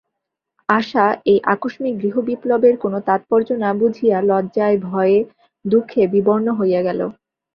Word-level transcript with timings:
আশা 0.69 1.03
এই 1.25 1.39
আকস্মিক 1.53 1.93
গৃহবিপ্লবের 2.01 2.75
কোনো 2.83 2.97
তাৎপর্য 3.07 3.47
না 3.63 3.71
বুঝিয়া 3.79 4.17
লজ্জায় 4.29 4.77
ভয়ে 4.87 5.17
দুঃখে 5.65 6.03
বিবর্ণ 6.13 6.47
হইয়া 6.59 6.81
গেল। 6.87 6.99